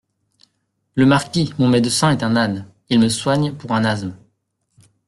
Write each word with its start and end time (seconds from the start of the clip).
Le 0.95 1.05
Marquis, 1.05 1.53
Mon 1.59 1.67
médecin 1.67 2.09
est 2.09 2.23
un 2.23 2.35
âne… 2.35 2.65
il 2.89 2.99
me 2.99 3.07
soigne 3.07 3.53
pour 3.53 3.73
un 3.73 3.85
asthme… 3.85 4.17